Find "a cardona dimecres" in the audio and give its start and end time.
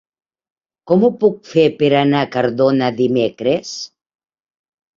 2.27-3.77